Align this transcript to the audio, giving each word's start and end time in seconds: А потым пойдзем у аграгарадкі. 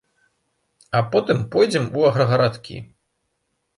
А 0.99 1.01
потым 1.11 1.43
пойдзем 1.55 1.85
у 1.99 2.07
аграгарадкі. 2.11 2.77